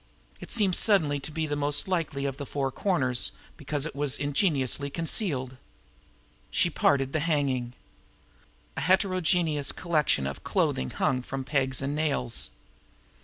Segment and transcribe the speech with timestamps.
[0.39, 4.17] It seemed suddenly to be the most likely of the four corners because it was
[4.17, 5.57] ingeniously concealed.
[6.49, 7.73] She parted the hanging.
[8.75, 12.49] A heterogeneous collection of clothing hung from pegs and nails.